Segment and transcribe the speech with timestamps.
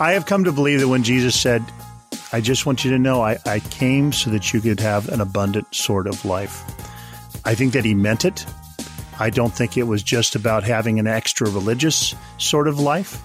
[0.00, 1.62] I have come to believe that when Jesus said,
[2.32, 5.20] I just want you to know I, I came so that you could have an
[5.20, 6.64] abundant sort of life.
[7.44, 8.46] I think that he meant it.
[9.18, 13.22] I don't think it was just about having an extra religious sort of life.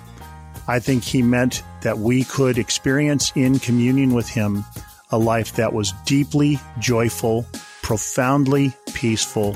[0.67, 4.65] I think he meant that we could experience in communion with him
[5.11, 7.45] a life that was deeply joyful,
[7.83, 9.55] profoundly peaceful,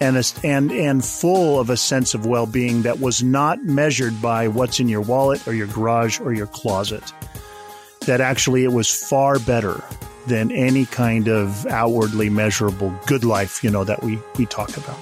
[0.00, 4.20] and, a, and, and full of a sense of well being that was not measured
[4.20, 7.12] by what's in your wallet or your garage or your closet.
[8.06, 9.82] That actually it was far better
[10.26, 14.98] than any kind of outwardly measurable good life, you know, that we, we talk about.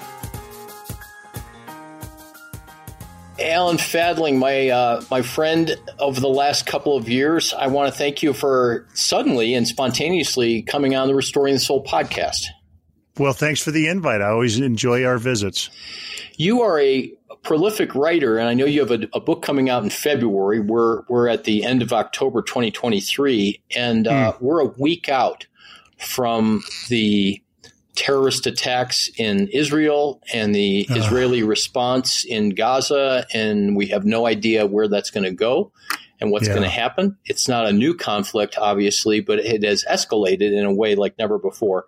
[3.37, 7.97] Alan Fadling, my uh, my friend over the last couple of years, I want to
[7.97, 12.45] thank you for suddenly and spontaneously coming on the Restoring the Soul podcast.
[13.17, 14.21] Well, thanks for the invite.
[14.21, 15.69] I always enjoy our visits.
[16.35, 19.83] You are a prolific writer, and I know you have a, a book coming out
[19.83, 20.59] in February.
[20.59, 24.41] We're we're at the end of October 2023, and uh, mm.
[24.41, 25.47] we're a week out
[25.97, 27.41] from the
[27.95, 30.95] terrorist attacks in Israel and the uh.
[30.95, 35.71] Israeli response in Gaza, and we have no idea where that's going to go
[36.19, 36.53] and what's yeah.
[36.53, 37.17] going to happen.
[37.25, 41.39] It's not a new conflict, obviously, but it has escalated in a way like never
[41.39, 41.85] before.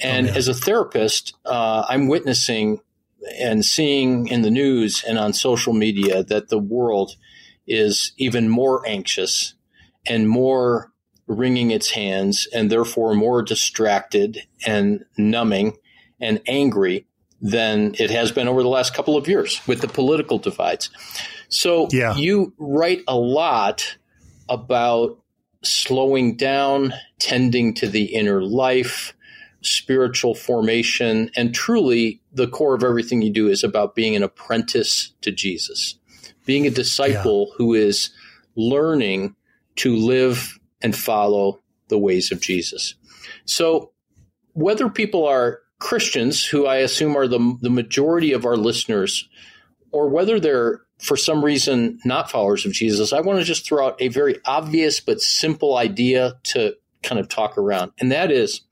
[0.00, 2.80] And oh, as a therapist, uh, I'm witnessing
[3.38, 7.16] and seeing in the news and on social media that the world
[7.66, 9.54] is even more anxious
[10.06, 10.92] and more
[11.26, 15.76] wringing its hands and therefore more distracted and numbing
[16.20, 17.06] and angry
[17.40, 20.90] than it has been over the last couple of years with the political divides.
[21.48, 22.14] So yeah.
[22.14, 23.96] you write a lot
[24.48, 25.18] about
[25.62, 29.14] slowing down, tending to the inner life,
[29.64, 35.12] spiritual formation, and truly the core of everything you do is about being an apprentice
[35.22, 35.98] to Jesus,
[36.44, 37.54] being a disciple yeah.
[37.56, 38.10] who is
[38.56, 39.34] learning
[39.76, 42.94] to live and follow the ways of Jesus.
[43.44, 43.90] So,
[44.52, 49.28] whether people are Christians, who I assume are the, the majority of our listeners,
[49.90, 53.86] or whether they're for some reason not followers of Jesus, I want to just throw
[53.86, 57.92] out a very obvious but simple idea to kind of talk around.
[57.98, 58.62] And that is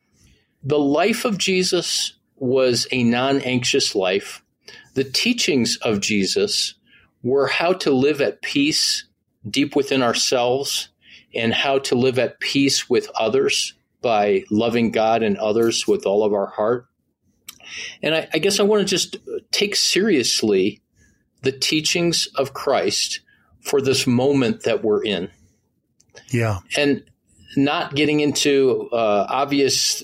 [0.62, 4.42] the life of Jesus was a non anxious life.
[4.94, 6.74] The teachings of Jesus
[7.22, 9.04] were how to live at peace
[9.48, 10.88] deep within ourselves
[11.34, 16.24] and how to live at peace with others by loving God and others with all
[16.24, 16.86] of our heart.
[18.02, 19.16] And I, I guess I want to just
[19.50, 20.82] take seriously
[21.42, 23.20] the teachings of Christ
[23.60, 25.30] for this moment that we're in.
[26.30, 26.58] Yeah.
[26.76, 27.04] And
[27.56, 30.02] not getting into uh, obvious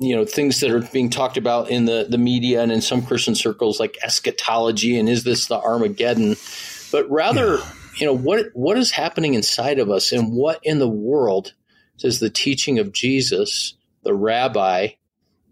[0.00, 3.02] you know things that are being talked about in the the media and in some
[3.02, 6.36] Christian circles like eschatology and is this the Armageddon,
[6.90, 7.72] but rather yeah.
[7.96, 11.52] you know what what is happening inside of us and what in the world
[11.98, 14.88] does the teaching of Jesus, the Rabbi,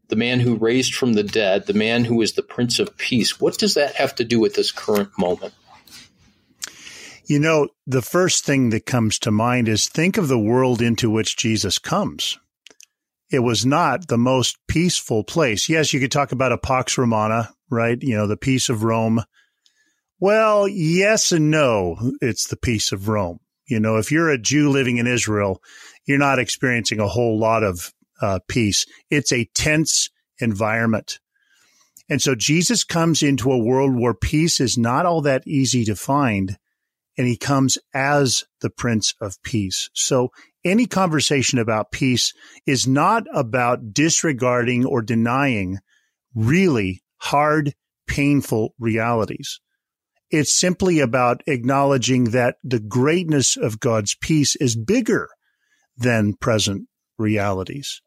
[0.09, 3.39] the man who raised from the dead, the man who is the Prince of Peace,
[3.39, 5.53] what does that have to do with this current moment?
[7.27, 11.11] You know, the first thing that comes to mind is think of the world into
[11.11, 12.39] which Jesus comes
[13.31, 15.69] it was not the most peaceful place.
[15.69, 17.99] Yes, you could talk about a Pax Romana, right?
[18.01, 19.23] You know, the peace of Rome.
[20.19, 21.97] Well, yes and no.
[22.21, 23.41] It's the peace of Rome.
[23.67, 25.63] You know, if you're a Jew living in Israel,
[26.07, 28.87] you're not experiencing a whole lot of uh, peace.
[29.11, 30.09] It's a tense
[30.41, 31.21] environment.
[32.09, 35.95] And so Jesus comes into a world where peace is not all that easy to
[35.95, 36.57] find.
[37.19, 39.91] And he comes as the Prince of Peace.
[39.93, 40.31] So
[40.69, 42.33] any conversation about peace
[42.67, 45.79] is not about disregarding or denying
[46.35, 47.75] really hard,
[48.07, 49.61] painful realities.
[50.31, 55.29] It's simply about acknowledging that the greatness of God's peace is bigger
[55.97, 58.01] than present realities.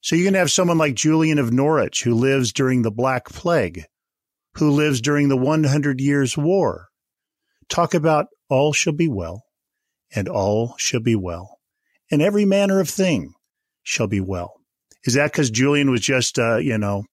[0.00, 3.84] So you can have someone like Julian of Norwich who lives during the Black Plague,
[4.54, 6.88] who lives during the 100 Years' War.
[7.68, 9.44] Talk about all shall be well,
[10.14, 11.58] and all shall be well
[12.12, 13.34] and every manner of thing
[13.82, 14.60] shall be well.
[15.04, 17.04] Is that because Julian was just, uh, you know,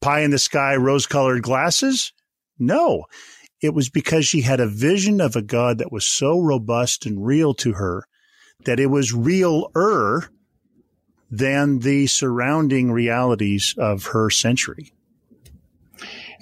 [0.00, 2.12] pie in the sky, rose colored glasses?
[2.58, 3.06] No,
[3.60, 7.24] it was because she had a vision of a God that was so robust and
[7.24, 8.04] real to her
[8.64, 10.28] that it was realer
[11.30, 14.92] than the surrounding realities of her century.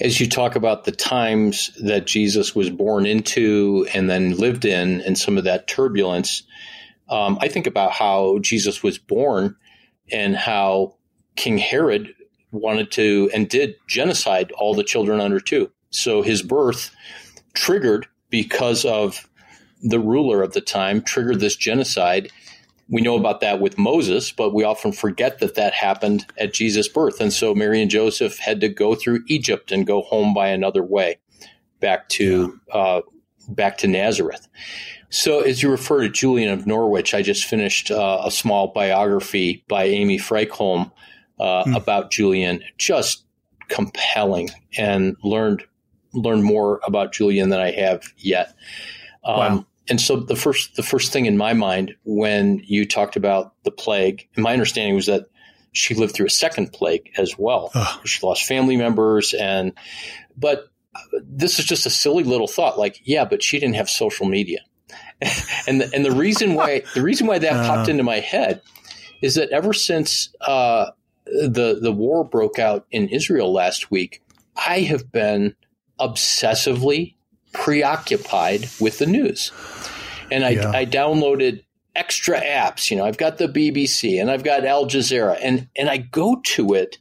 [0.01, 5.01] As you talk about the times that Jesus was born into and then lived in,
[5.03, 6.43] and some of that turbulence,
[7.11, 9.57] um, I think about how Jesus was born
[10.11, 10.97] and how
[11.37, 12.15] King Herod
[12.53, 15.71] wanted to and did genocide all the children under two.
[15.91, 16.91] So his birth
[17.55, 19.29] triggered because of
[19.83, 22.31] the ruler of the time, triggered this genocide.
[22.89, 26.89] We know about that with Moses, but we often forget that that happened at Jesus'
[26.89, 27.21] birth.
[27.21, 30.83] And so Mary and Joseph had to go through Egypt and go home by another
[30.83, 31.19] way
[31.81, 33.01] back to uh,
[33.55, 34.49] back to Nazareth.
[35.11, 39.65] So, as you refer to Julian of Norwich, I just finished uh, a small biography
[39.69, 40.93] by Amy Frykholm
[41.39, 41.75] uh, hmm.
[41.75, 42.63] about Julian.
[42.79, 43.25] Just
[43.69, 45.65] compelling, and learned
[46.13, 48.55] learned more about Julian than I have yet.
[49.25, 49.67] Um, wow.
[49.89, 53.73] And so, the first the first thing in my mind when you talked about the
[53.73, 55.27] plague, my understanding was that
[55.73, 57.71] she lived through a second plague as well.
[57.75, 58.07] Ugh.
[58.07, 59.73] She lost family members, and
[60.37, 60.70] but
[61.23, 62.79] this is just a silly little thought.
[62.79, 64.61] Like, yeah, but she didn't have social media,
[65.67, 68.63] and the, and the reason why the reason why that uh, popped into my head
[69.23, 70.91] is that ever since uh,
[71.27, 74.23] the the war broke out in Israel last week,
[74.57, 75.55] I have been
[75.99, 77.15] obsessively
[77.53, 79.53] preoccupied with the news,
[80.31, 80.71] and I, yeah.
[80.71, 81.63] I downloaded
[81.95, 82.91] extra apps.
[82.91, 86.41] You know, I've got the BBC and I've got Al Jazeera, and and I go
[86.45, 86.99] to it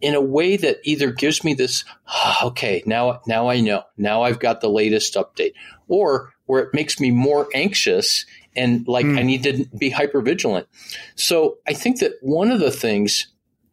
[0.00, 4.22] in a way that either gives me this, oh, okay, now now I know, now
[4.22, 5.52] I've got the latest update,
[5.88, 8.26] or where it makes me more anxious
[8.56, 9.18] and like mm.
[9.18, 10.66] I need to be hyper vigilant.
[11.14, 13.28] So I think that one of the things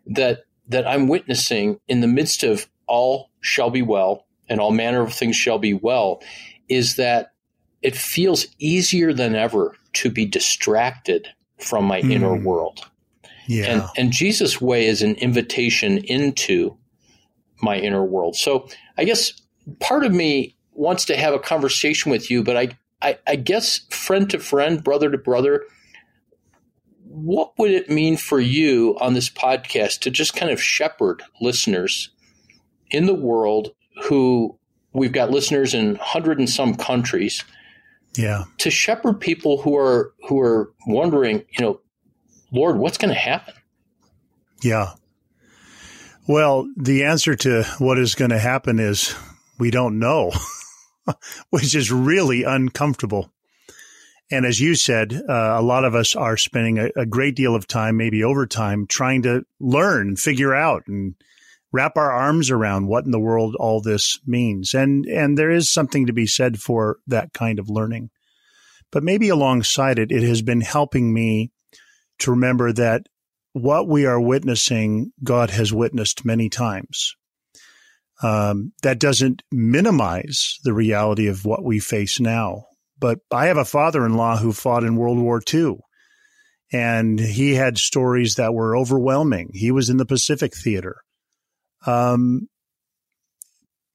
[0.05, 5.01] that that I'm witnessing in the midst of all shall be well and all manner
[5.01, 6.21] of things shall be well
[6.69, 7.31] is that
[7.81, 11.27] it feels easier than ever to be distracted
[11.57, 12.11] from my mm.
[12.11, 12.81] inner world.
[13.47, 13.65] Yeah.
[13.65, 16.77] And, and Jesus' way is an invitation into
[17.61, 18.35] my inner world.
[18.35, 18.67] So
[18.97, 19.33] I guess
[19.79, 23.81] part of me wants to have a conversation with you, but I, I, I guess
[23.89, 25.63] friend to friend, brother to brother,
[27.17, 32.09] what would it mean for you on this podcast to just kind of shepherd listeners
[32.91, 33.71] in the world
[34.03, 34.57] who
[34.93, 37.43] we've got listeners in hundred and some countries
[38.15, 41.79] yeah to shepherd people who are who are wondering you know
[42.51, 43.53] Lord, what's going to happen?
[44.63, 44.93] Yeah.
[46.27, 49.15] Well, the answer to what is going to happen is
[49.59, 50.31] we don't know,
[51.49, 53.31] which is really uncomfortable.
[54.29, 57.55] And as you said, uh, a lot of us are spending a, a, great deal
[57.55, 61.15] of time, maybe overtime, trying to learn, figure out, and
[61.71, 64.73] wrap our arms around what in the world all this means.
[64.73, 68.09] And and there is something to be said for that kind of learning.
[68.91, 71.51] But maybe alongside it, it has been helping me
[72.19, 73.07] to remember that
[73.53, 77.15] what we are witnessing, God has witnessed many times.
[78.21, 82.65] Um, that doesn't minimize the reality of what we face now.
[82.99, 85.77] But I have a father in law who fought in World War II,
[86.71, 89.51] and he had stories that were overwhelming.
[89.53, 90.97] He was in the Pacific Theater.
[91.85, 92.47] Um,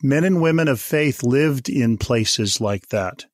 [0.02, 3.26] men and women of faith lived in places like that.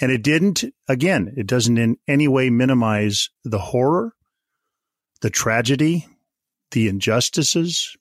[0.00, 4.14] And it didn't, again, it doesn't in any way minimize the horror
[5.24, 6.06] the tragedy,
[6.72, 7.96] the injustices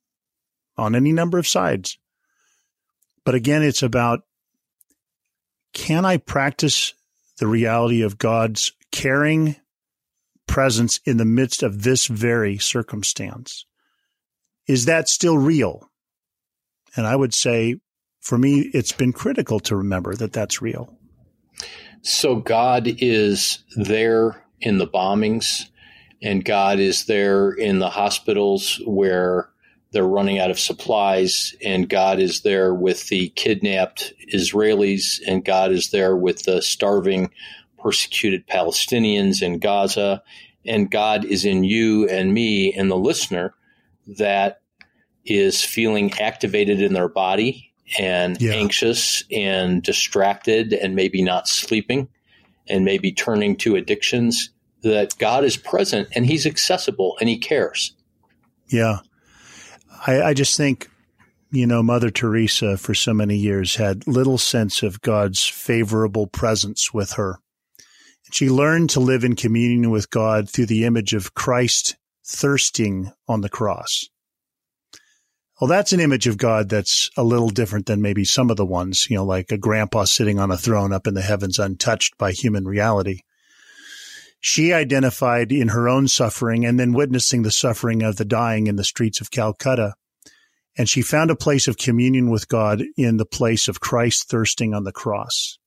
[0.75, 1.97] on any number of sides.
[3.23, 4.23] But again, it's about
[5.73, 6.93] can I practice
[7.37, 9.55] the reality of God's caring
[10.47, 13.65] presence in the midst of this very circumstance?
[14.67, 15.89] Is that still real?
[16.97, 17.79] And I would say
[18.19, 20.93] for me, it's been critical to remember that that's real.
[22.01, 25.69] So God is there in the bombings
[26.23, 29.49] and God is there in the hospitals where
[29.91, 35.71] they're running out of supplies, and God is there with the kidnapped Israelis, and God
[35.71, 37.29] is there with the starving,
[37.77, 40.23] persecuted Palestinians in Gaza,
[40.65, 43.53] and God is in you and me and the listener
[44.17, 44.61] that
[45.25, 48.53] is feeling activated in their body and yeah.
[48.53, 52.07] anxious and distracted and maybe not sleeping
[52.67, 54.52] and maybe turning to addictions
[54.83, 57.95] that God is present and He's accessible and He cares.
[58.67, 58.99] Yeah.
[60.05, 60.89] I, I just think,
[61.51, 66.93] you know, Mother Teresa for so many years had little sense of God's favorable presence
[66.93, 67.39] with her.
[68.31, 73.41] She learned to live in communion with God through the image of Christ thirsting on
[73.41, 74.09] the cross.
[75.61, 78.65] Well, that's an image of God that's a little different than maybe some of the
[78.65, 82.17] ones, you know, like a grandpa sitting on a throne up in the heavens untouched
[82.17, 83.19] by human reality
[84.45, 88.75] she identified in her own suffering and then witnessing the suffering of the dying in
[88.75, 89.95] the streets of Calcutta.
[90.77, 94.73] And she found a place of communion with God in the place of Christ thirsting
[94.73, 95.57] on the cross.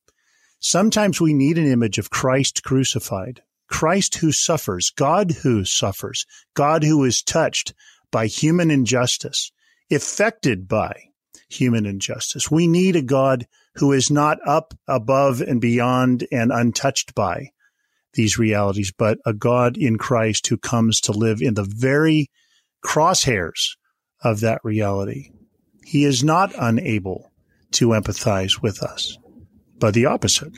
[0.60, 6.84] Sometimes we need an image of Christ crucified, Christ who suffers, God who suffers, God
[6.84, 7.72] who is touched
[8.12, 9.52] by human injustice,
[9.90, 11.04] affected by,
[11.48, 12.50] human injustice.
[12.50, 17.52] We need a God who is not up above and beyond and untouched by
[18.16, 22.28] these realities, but a God in Christ who comes to live in the very
[22.84, 23.76] crosshairs
[24.22, 25.30] of that reality.
[25.84, 27.30] He is not unable
[27.72, 29.18] to empathize with us,
[29.78, 30.52] but the opposite.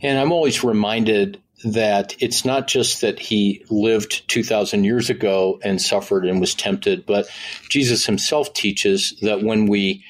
[0.00, 5.80] And I'm always reminded that it's not just that he lived 2,000 years ago and
[5.80, 7.28] suffered and was tempted, but
[7.68, 10.04] Jesus himself teaches that when we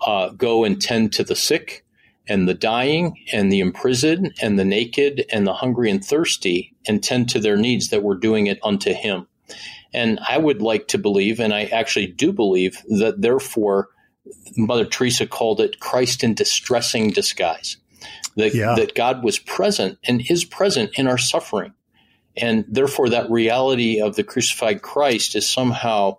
[0.00, 1.81] uh, go and tend to the sick
[2.28, 7.02] and the dying and the imprisoned and the naked and the hungry and thirsty and
[7.02, 9.26] tend to their needs, that we're doing it unto him.
[9.94, 13.88] And I would like to believe, and I actually do believe, that therefore
[14.56, 17.76] Mother Teresa called it Christ in distressing disguise
[18.36, 18.74] that, yeah.
[18.76, 21.74] that God was present and is present in our suffering.
[22.36, 26.16] And therefore, that reality of the crucified Christ is somehow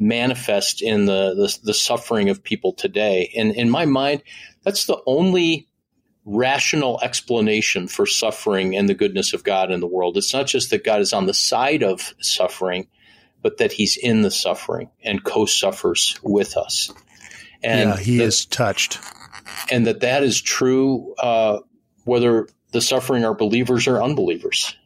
[0.00, 3.32] manifest in the, the, the suffering of people today.
[3.36, 4.22] And in my mind,
[4.64, 5.68] that's the only
[6.24, 10.16] rational explanation for suffering and the goodness of God in the world.
[10.16, 12.88] It's not just that God is on the side of suffering,
[13.42, 16.90] but that he's in the suffering and co-suffers with us.
[17.62, 18.98] And yeah, he that, is touched
[19.70, 21.60] and that that is true uh,
[22.04, 24.76] whether the suffering are believers or unbelievers.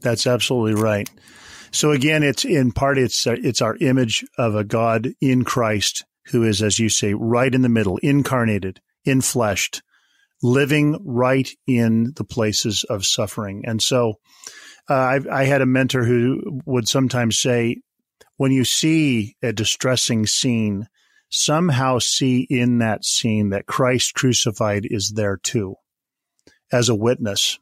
[0.00, 1.08] That's absolutely right.
[1.72, 6.04] So again, it's in part it's uh, it's our image of a God in Christ
[6.26, 9.80] who is, as you say, right in the middle, incarnated, infleshed,
[10.42, 13.64] living right in the places of suffering.
[13.66, 14.20] And so,
[14.88, 17.78] uh, I, I had a mentor who would sometimes say,
[18.36, 20.88] when you see a distressing scene,
[21.30, 25.76] somehow see in that scene that Christ crucified is there too,
[26.70, 27.58] as a witness.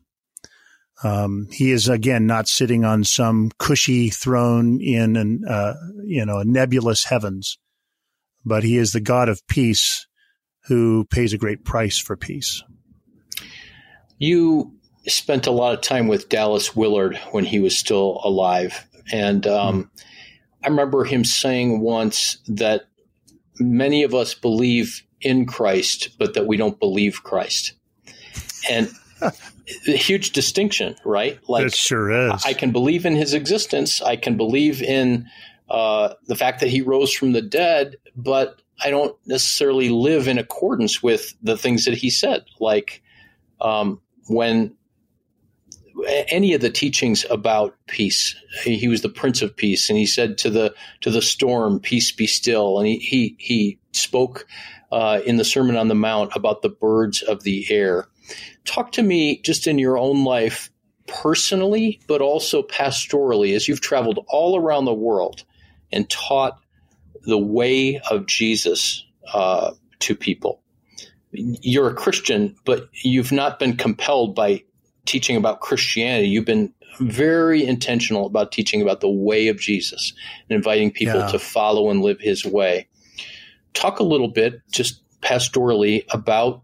[1.02, 6.38] Um, he is again not sitting on some cushy throne in an uh, you know
[6.38, 7.58] a nebulous heavens,
[8.44, 10.06] but he is the God of peace
[10.66, 12.62] who pays a great price for peace.
[14.18, 14.74] You
[15.06, 19.84] spent a lot of time with Dallas Willard when he was still alive, and um,
[19.84, 20.02] mm.
[20.62, 22.82] I remember him saying once that
[23.58, 27.72] many of us believe in Christ, but that we don't believe Christ.
[28.68, 28.90] And
[29.88, 31.38] a huge distinction, right?
[31.48, 32.44] Like it sure is.
[32.44, 34.02] I can believe in his existence.
[34.02, 35.28] I can believe in
[35.68, 40.38] uh, the fact that he rose from the dead, but I don't necessarily live in
[40.38, 42.44] accordance with the things that he said.
[42.58, 43.02] Like
[43.60, 44.74] um, when
[46.06, 48.34] any of the teachings about peace.
[48.64, 52.12] He, was the Prince of Peace, and he said to the to the storm, "Peace,
[52.12, 54.46] be still." And he he he spoke
[54.92, 58.06] uh, in the Sermon on the Mount about the birds of the air.
[58.64, 60.70] Talk to me just in your own life,
[61.06, 65.44] personally, but also pastorally, as you've traveled all around the world
[65.92, 66.58] and taught
[67.22, 70.62] the way of Jesus uh, to people.
[71.32, 74.64] You're a Christian, but you've not been compelled by
[75.06, 80.12] teaching about Christianity, you've been very intentional about teaching about the way of Jesus
[80.48, 81.28] and inviting people yeah.
[81.28, 82.88] to follow and live his way.
[83.74, 86.62] Talk a little bit, just pastorally, about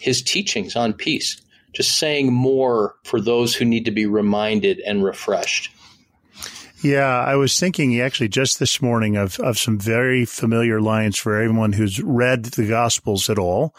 [0.00, 1.40] his teachings on peace,
[1.72, 5.70] just saying more for those who need to be reminded and refreshed.
[6.82, 11.40] Yeah, I was thinking actually just this morning of, of some very familiar lines for
[11.40, 13.74] everyone who's read the Gospels at all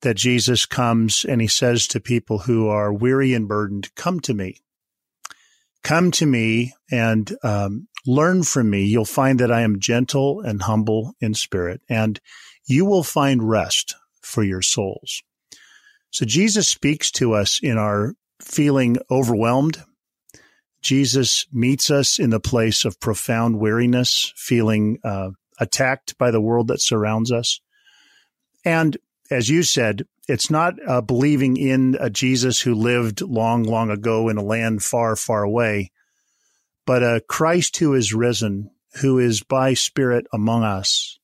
[0.00, 4.32] that Jesus comes and he says to people who are weary and burdened, Come to
[4.32, 4.62] me.
[5.82, 8.84] Come to me and um, learn from me.
[8.84, 12.20] You'll find that I am gentle and humble in spirit, and
[12.66, 15.22] you will find rest for your souls.
[16.10, 19.82] So Jesus speaks to us in our feeling overwhelmed.
[20.82, 26.68] Jesus meets us in the place of profound weariness, feeling uh, attacked by the world
[26.68, 27.60] that surrounds us.
[28.64, 28.96] And
[29.30, 34.28] as you said, it's not uh, believing in a Jesus who lived long, long ago
[34.28, 35.90] in a land far, far away,
[36.86, 41.18] but a Christ who is risen, who is by spirit among us,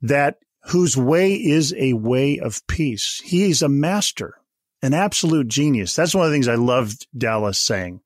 [0.00, 3.20] that whose way is a way of peace.
[3.24, 4.34] He's a master,
[4.82, 5.94] an absolute genius.
[5.94, 8.00] That's one of the things I loved Dallas saying.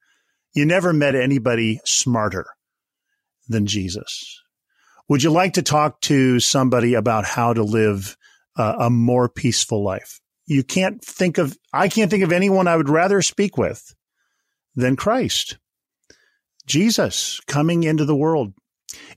[0.54, 2.46] You never met anybody smarter
[3.48, 4.40] than Jesus.
[5.08, 8.16] Would you like to talk to somebody about how to live
[8.56, 10.20] a more peaceful life.
[10.46, 13.94] You can't think of, I can't think of anyone I would rather speak with
[14.75, 15.58] than Christ.
[16.66, 18.54] Jesus coming into the world.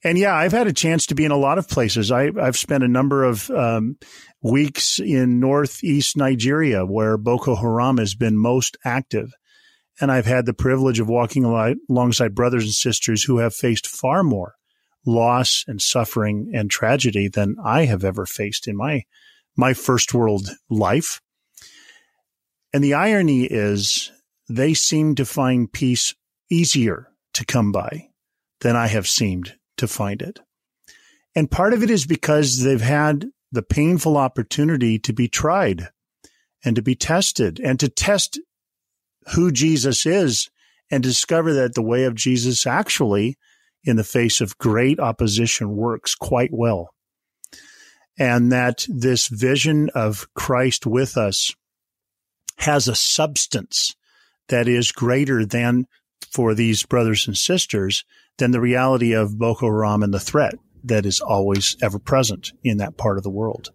[0.04, 2.12] And yeah, I've had a chance to be in a lot of places.
[2.12, 3.98] I, have spent a number of um,
[4.42, 9.32] weeks in northeast Nigeria where Boko Haram has been most active.
[10.02, 14.24] And I've had the privilege of walking alongside brothers and sisters who have faced far
[14.24, 14.56] more
[15.06, 19.04] loss and suffering and tragedy than I have ever faced in my
[19.56, 21.22] my first world life.
[22.74, 24.12] And the irony is
[24.48, 26.16] they seem to find peace
[26.50, 28.08] easier to come by
[28.62, 30.40] than I have seemed to find it.
[31.36, 35.90] And part of it is because they've had the painful opportunity to be tried
[36.64, 38.40] and to be tested and to test
[39.34, 40.50] who Jesus is
[40.92, 43.38] and discover that the way of Jesus actually,
[43.84, 46.94] in the face of great opposition, works quite well.
[48.18, 51.56] And that this vision of Christ with us
[52.58, 53.96] has a substance
[54.50, 55.88] that is greater than
[56.32, 58.06] for these brothers and sisters
[58.38, 62.78] than the reality of Boko Haram and the threat that is always ever present in
[62.78, 63.72] that part of the world.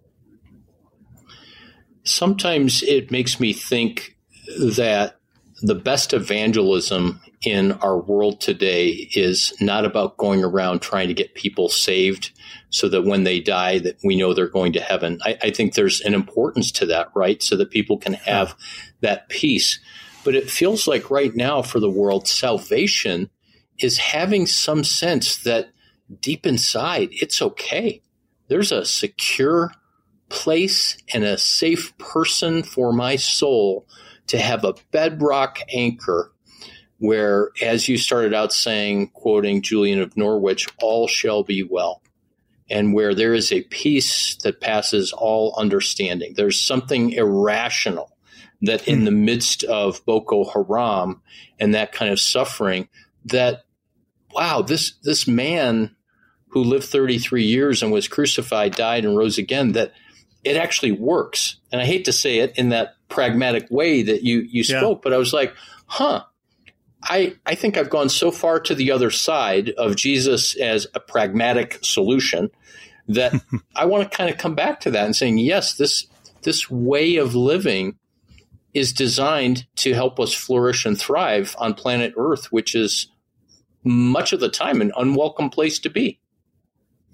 [2.04, 4.16] Sometimes it makes me think
[4.58, 5.16] that
[5.62, 11.34] the best evangelism in our world today is not about going around trying to get
[11.34, 12.30] people saved
[12.70, 15.18] so that when they die that we know they're going to heaven.
[15.24, 17.42] I, I think there's an importance to that, right?
[17.42, 18.54] So that people can have
[19.00, 19.78] that peace.
[20.24, 23.30] But it feels like right now for the world, salvation
[23.78, 25.70] is having some sense that
[26.20, 28.02] deep inside, it's okay.
[28.48, 29.72] There's a secure
[30.28, 33.86] place and a safe person for my soul
[34.28, 36.32] to have a bedrock anchor
[36.98, 42.00] where, as you started out saying, quoting Julian of Norwich, all shall be well.
[42.70, 46.32] And where there is a peace that passes all understanding.
[46.34, 48.13] There's something irrational
[48.62, 49.04] that in hmm.
[49.04, 51.22] the midst of Boko Haram
[51.58, 52.88] and that kind of suffering,
[53.26, 53.64] that
[54.34, 55.94] wow, this this man
[56.48, 59.92] who lived 33 years and was crucified, died, and rose again, that
[60.44, 61.56] it actually works.
[61.72, 65.02] And I hate to say it in that pragmatic way that you you spoke, yeah.
[65.02, 65.54] but I was like,
[65.86, 66.24] huh.
[67.06, 71.00] I, I think I've gone so far to the other side of Jesus as a
[71.00, 72.50] pragmatic solution
[73.08, 73.34] that
[73.76, 76.06] I want to kind of come back to that and saying, yes, this
[76.42, 77.98] this way of living
[78.74, 83.08] is designed to help us flourish and thrive on planet Earth, which is
[83.84, 86.20] much of the time an unwelcome place to be.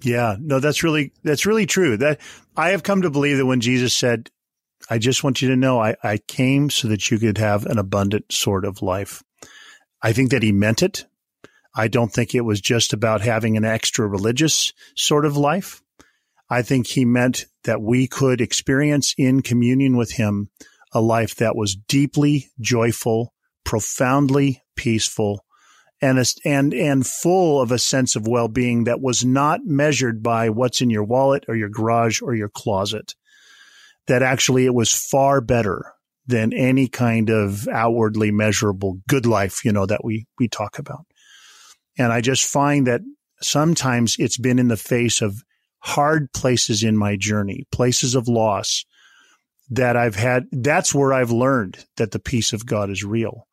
[0.01, 1.95] Yeah, no, that's really that's really true.
[1.97, 2.19] That
[2.57, 4.31] I have come to believe that when Jesus said,
[4.89, 7.77] "I just want you to know, I, I came so that you could have an
[7.77, 9.21] abundant sort of life,"
[10.01, 11.05] I think that he meant it.
[11.75, 15.83] I don't think it was just about having an extra religious sort of life.
[16.49, 20.49] I think he meant that we could experience in communion with him
[20.93, 25.45] a life that was deeply joyful, profoundly peaceful,
[26.01, 30.49] and a, and and full of a sense of well-being that was not measured by
[30.49, 33.15] what's in your wallet or your garage or your closet.
[34.07, 35.93] That actually it was far better
[36.25, 41.05] than any kind of outwardly measurable good life you know that we we talk about.
[41.97, 43.01] And i just find that
[43.41, 45.43] sometimes it's been in the face of
[45.79, 48.85] hard places in my journey places of loss
[49.71, 53.47] that i've had that's where i've learned that the peace of god is real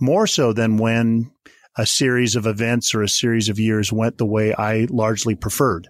[0.00, 1.30] more so than when
[1.76, 5.88] a series of events or a series of years went the way I largely preferred.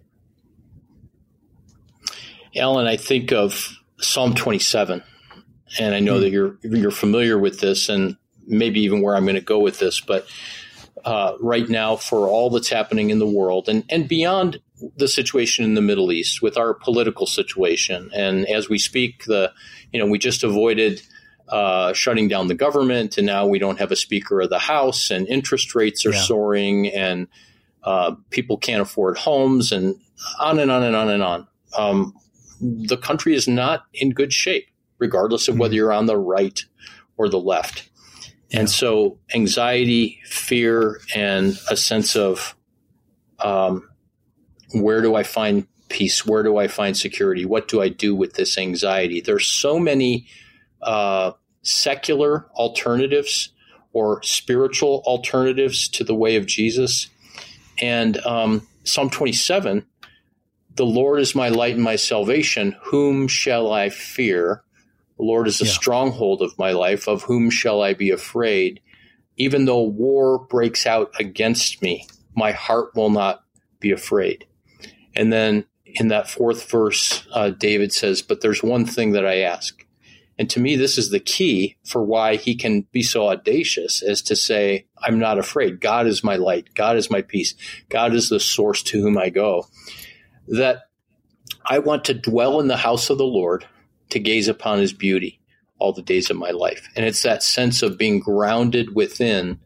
[2.57, 5.03] Alan, I think of Psalm 27,
[5.79, 6.21] and I know mm.
[6.21, 9.79] that you're you're familiar with this, and maybe even where I'm going to go with
[9.79, 10.01] this.
[10.01, 10.27] But
[11.05, 14.59] uh, right now, for all that's happening in the world, and and beyond
[14.97, 19.53] the situation in the Middle East, with our political situation, and as we speak, the
[19.93, 21.03] you know we just avoided
[21.49, 25.11] uh, shutting down the government, and now we don't have a Speaker of the House,
[25.11, 26.21] and interest rates are yeah.
[26.21, 27.29] soaring, and
[27.85, 29.97] uh, people can't afford homes, and
[30.41, 31.47] on and on and on and on.
[31.77, 32.15] Um,
[32.61, 34.67] the country is not in good shape,
[34.99, 35.63] regardless of mm-hmm.
[35.63, 36.65] whether you're on the right
[37.17, 37.89] or the left.
[38.51, 38.61] Yeah.
[38.61, 42.57] And so, anxiety, fear, and a sense of
[43.39, 43.89] um,
[44.73, 46.27] where do I find peace?
[46.27, 47.45] Where do I find security?
[47.45, 49.21] What do I do with this anxiety?
[49.21, 50.27] There's so many
[50.83, 53.51] uh, secular alternatives
[53.93, 57.09] or spiritual alternatives to the way of Jesus.
[57.81, 59.87] And um, Psalm 27
[60.75, 62.77] The Lord is my light and my salvation.
[62.85, 64.63] Whom shall I fear?
[65.17, 65.73] The Lord is the yeah.
[65.73, 67.09] stronghold of my life.
[67.09, 68.81] Of whom shall I be afraid?
[69.39, 73.45] Even though war breaks out against me, my heart will not
[73.81, 74.47] be afraid.
[75.17, 79.41] And then in that fourth verse, uh, David says, But there's one thing that I
[79.41, 79.87] ask
[80.39, 84.21] and to me, this is the key for why he can be so audacious as
[84.23, 85.81] to say, I'm not afraid.
[85.81, 86.75] God is my light.
[86.75, 87.55] God is my peace.
[87.89, 89.67] God is the source to whom I go.
[90.49, 90.91] That
[91.65, 93.67] I want to dwell in the house of the Lord
[94.11, 95.41] to gaze upon his beauty
[95.79, 96.87] all the days of my life.
[96.95, 99.59] And it's that sense of being grounded within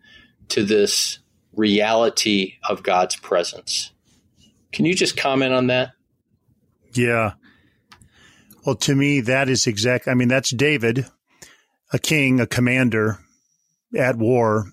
[0.48, 1.18] to this
[1.54, 3.92] reality of God's presence.
[4.72, 5.92] Can you just comment on that?
[6.94, 7.32] Yeah.
[8.64, 10.06] Well, to me, that is exact.
[10.06, 11.06] I mean, that's David,
[11.92, 13.18] a king, a commander
[13.96, 14.66] at war,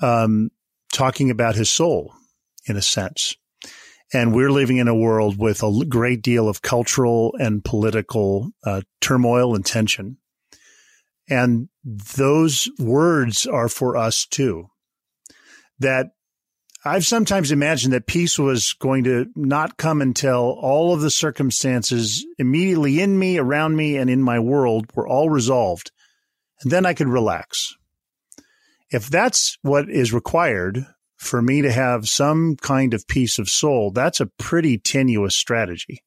[0.00, 0.50] um,
[0.92, 2.14] talking about his soul
[2.66, 3.36] in a sense.
[4.14, 8.82] And we're living in a world with a great deal of cultural and political uh,
[9.00, 10.18] turmoil and tension.
[11.28, 14.66] And those words are for us too.
[15.78, 16.10] That
[16.84, 22.26] I've sometimes imagined that peace was going to not come until all of the circumstances
[22.38, 25.92] immediately in me, around me, and in my world were all resolved.
[26.62, 27.76] And then I could relax.
[28.90, 30.84] If that's what is required
[31.16, 36.02] for me to have some kind of peace of soul, that's a pretty tenuous strategy.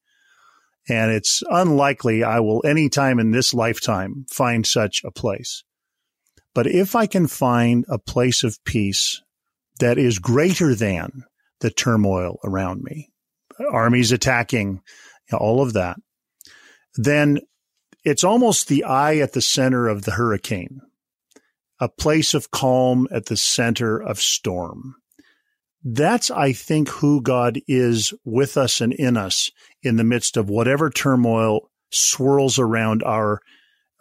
[0.88, 5.64] And it's unlikely I will any time in this lifetime find such a place.
[6.54, 9.22] But if I can find a place of peace
[9.80, 11.24] that is greater than
[11.60, 13.10] the turmoil around me,
[13.70, 14.80] armies attacking,
[15.32, 15.96] all of that,
[16.94, 17.38] then
[18.04, 20.80] it's almost the eye at the center of the hurricane,
[21.80, 24.94] a place of calm at the center of storm.
[25.82, 29.50] That's, I think, who God is with us and in us
[29.82, 33.40] in the midst of whatever turmoil swirls around our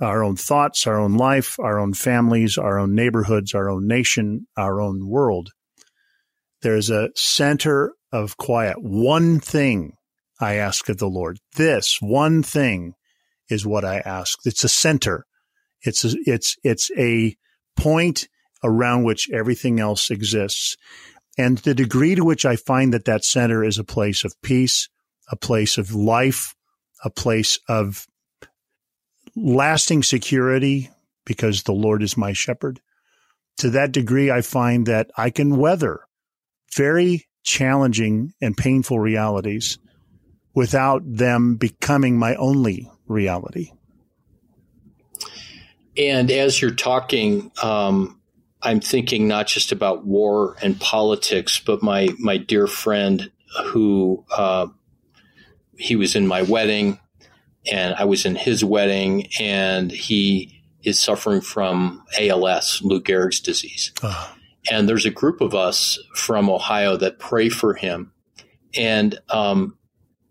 [0.02, 4.46] our own thoughts, our own life, our own families, our own neighborhoods, our own nation,
[4.58, 5.52] our own world.
[6.62, 8.78] There's a center of quiet.
[8.80, 9.94] One thing
[10.40, 11.38] I ask of the Lord.
[11.56, 12.94] This one thing
[13.50, 14.40] is what I ask.
[14.46, 15.26] It's a center.
[15.82, 17.36] It's a, it's it's a
[17.78, 18.28] point
[18.64, 20.76] around which everything else exists.
[21.38, 24.90] And the degree to which I find that that center is a place of peace,
[25.30, 26.56] a place of life,
[27.04, 28.08] a place of
[29.36, 30.90] lasting security
[31.26, 32.80] because the Lord is my shepherd.
[33.58, 36.05] To that degree, I find that I can weather
[36.76, 39.78] very challenging and painful realities
[40.54, 43.72] without them becoming my only reality.
[45.98, 48.20] And as you're talking, um,
[48.62, 53.32] I'm thinking not just about war and politics, but my my dear friend
[53.68, 54.68] who uh,
[55.78, 57.00] he was in my wedding,
[57.72, 63.92] and I was in his wedding, and he is suffering from ALS, Lou Gehrig's disease.
[64.04, 64.35] Oh.
[64.72, 68.12] And there's a group of us from Ohio that pray for him.
[68.76, 69.78] And um,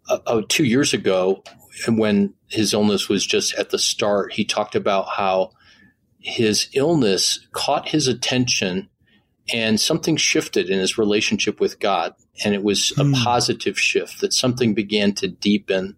[0.08, 1.42] uh, two years ago,
[1.88, 5.52] when his illness was just at the start, he talked about how
[6.18, 8.88] his illness caught his attention
[9.52, 12.14] and something shifted in his relationship with God.
[12.44, 13.12] And it was a hmm.
[13.12, 15.96] positive shift that something began to deepen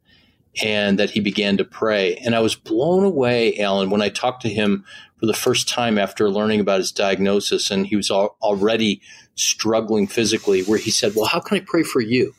[0.63, 2.17] and that he began to pray.
[2.17, 4.85] And I was blown away, Alan, when I talked to him
[5.19, 7.71] for the first time after learning about his diagnosis.
[7.71, 9.01] And he was al- already
[9.35, 12.35] struggling physically, where he said, Well, how can I pray for you?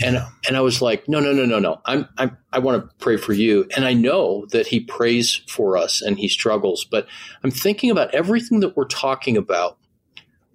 [0.00, 1.80] And and I was like, no, no, no, no, no.
[1.84, 3.68] I'm, I'm I want to pray for you.
[3.74, 7.06] And I know that he prays for us and he struggles, but
[7.42, 9.76] I'm thinking about everything that we're talking about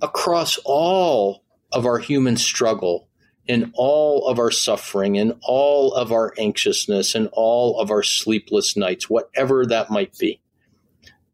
[0.01, 3.09] across all of our human struggle
[3.45, 8.77] in all of our suffering in all of our anxiousness and all of our sleepless
[8.77, 10.39] nights, whatever that might be.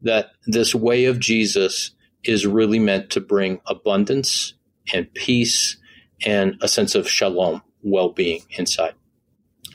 [0.02, 1.90] That this way of Jesus
[2.24, 4.54] is really meant to bring abundance
[4.92, 5.76] and peace
[6.24, 8.94] and a sense of shalom well being inside.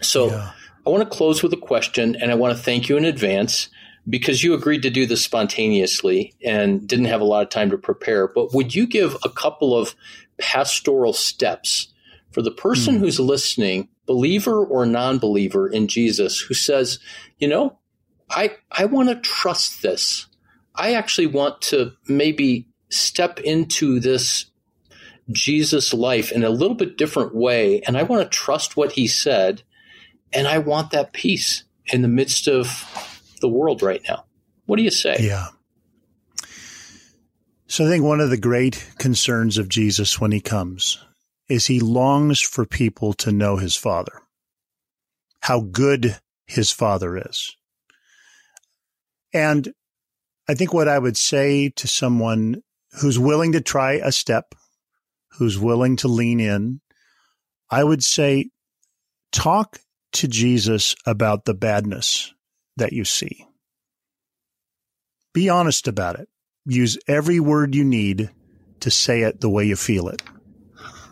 [0.02, 0.52] So yeah.
[0.86, 3.70] I want to close with a question and I want to thank you in advance
[4.08, 7.78] because you agreed to do this spontaneously and didn't have a lot of time to
[7.78, 8.28] prepare.
[8.28, 9.96] But would you give a couple of
[10.38, 11.94] pastoral steps
[12.32, 13.00] for the person mm.
[13.00, 17.00] who's listening, believer or non believer in Jesus, who says,
[17.40, 17.80] you know,
[18.30, 20.28] I, I want to trust this.
[20.74, 24.46] I actually want to maybe step into this
[25.32, 27.82] Jesus' life in a little bit different way.
[27.82, 29.64] And I want to trust what he said.
[30.34, 34.26] And I want that peace in the midst of the world right now.
[34.66, 35.18] What do you say?
[35.20, 35.48] Yeah.
[37.68, 41.04] So I think one of the great concerns of Jesus when he comes
[41.48, 44.22] is he longs for people to know his father,
[45.42, 47.56] how good his father is.
[49.36, 49.74] And
[50.48, 52.64] I think what I would say to someone
[53.02, 54.56] who's willing to try a step
[55.32, 56.80] who's willing to lean in,
[57.70, 58.50] I would say
[59.34, 59.80] talk
[60.14, 62.34] to Jesus about the badness
[62.78, 63.46] that you see.
[65.34, 66.30] Be honest about it.
[66.66, 68.30] Use every word you need
[68.80, 70.22] to say it the way you feel it.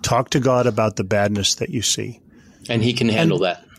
[0.02, 2.22] Talk to God about the badness that you see.
[2.70, 3.73] And He can handle and that.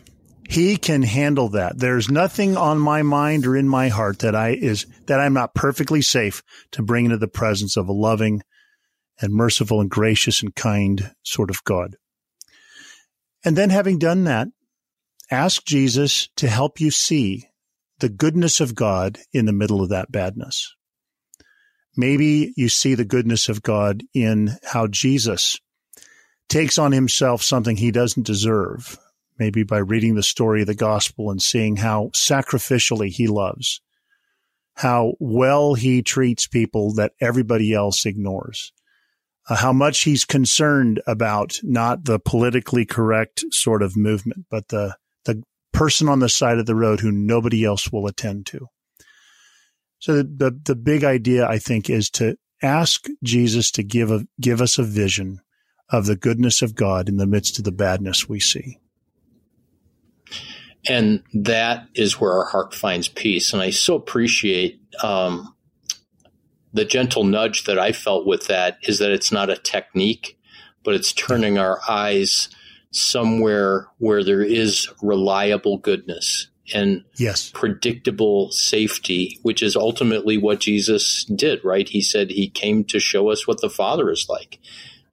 [0.47, 1.79] He can handle that.
[1.79, 5.55] There's nothing on my mind or in my heart that I is that I'm not
[5.55, 8.41] perfectly safe to bring into the presence of a loving,
[9.19, 11.95] and merciful and gracious and kind sort of God.
[13.43, 14.47] And then having done that,
[15.31, 17.47] ask Jesus to help you see
[17.99, 20.75] the goodness of God in the middle of that badness.
[21.95, 25.57] Maybe you see the goodness of God in how Jesus
[26.49, 28.99] takes on himself something he doesn't deserve,
[29.37, 33.81] maybe by reading the story of the gospel and seeing how sacrificially he loves,
[34.75, 38.71] how well he treats people that everybody else ignores,
[39.49, 44.95] uh, how much he's concerned about not the politically correct sort of movement, but the,
[45.25, 48.67] the person on the side of the road who nobody else will attend to.
[49.99, 54.25] So the, the, the big idea, I think, is to ask Jesus to give a,
[54.39, 55.41] give us a vision
[55.89, 58.79] of the goodness of God in the midst of the badness we see.
[60.87, 63.53] And that is where our heart finds peace.
[63.53, 65.55] And I so appreciate um,
[66.73, 70.37] the gentle nudge that I felt with that is that it's not a technique,
[70.83, 72.49] but it's turning our eyes
[72.91, 77.51] somewhere where there is reliable goodness and yes.
[77.53, 81.87] predictable safety, which is ultimately what Jesus did, right?
[81.87, 84.59] He said he came to show us what the Father is like.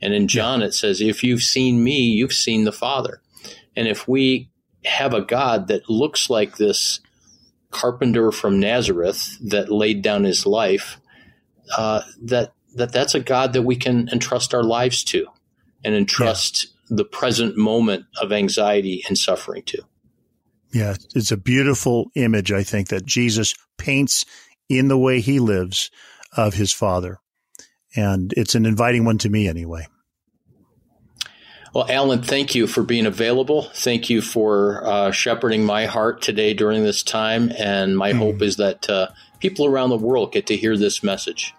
[0.00, 0.66] And in John, yeah.
[0.66, 3.20] it says, if you've seen me, you've seen the Father.
[3.76, 4.50] And if we
[4.84, 7.00] have a God that looks like this
[7.70, 10.98] carpenter from Nazareth that laid down his life,
[11.76, 15.26] uh, that, that that's a God that we can entrust our lives to
[15.84, 16.96] and entrust yeah.
[16.96, 19.82] the present moment of anxiety and suffering to.
[20.72, 24.24] Yeah, it's a beautiful image, I think, that Jesus paints
[24.68, 25.90] in the way he lives
[26.34, 27.18] of his Father.
[27.94, 29.86] And it's an inviting one to me anyway.
[31.72, 33.62] Well, Alan, thank you for being available.
[33.62, 37.50] Thank you for uh, shepherding my heart today during this time.
[37.56, 38.18] And my mm.
[38.18, 39.08] hope is that uh,
[39.38, 41.54] people around the world get to hear this message.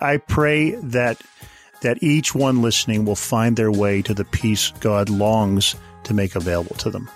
[0.00, 1.20] I pray that
[1.82, 6.34] that each one listening will find their way to the peace God longs to make
[6.34, 7.10] available to them.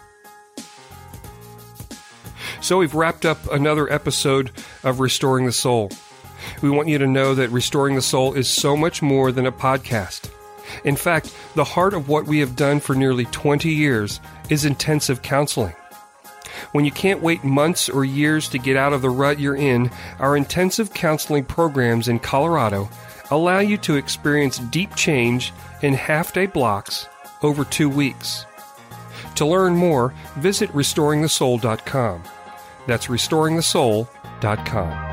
[2.60, 4.50] So we've wrapped up another episode
[4.84, 5.90] of Restoring the Soul.
[6.60, 9.52] We want you to know that Restoring the Soul is so much more than a
[9.52, 10.30] podcast.
[10.84, 15.22] In fact, the heart of what we have done for nearly 20 years is intensive
[15.22, 15.74] counseling.
[16.72, 19.90] When you can't wait months or years to get out of the rut you're in,
[20.18, 22.88] our intensive counseling programs in Colorado
[23.30, 25.52] allow you to experience deep change
[25.82, 27.08] in half day blocks
[27.42, 28.44] over two weeks.
[29.36, 32.22] To learn more, visit restoringthesoul.com.
[32.86, 35.09] That's restoringthesoul.com.